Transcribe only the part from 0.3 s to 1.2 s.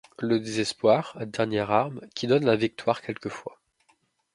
désespoir,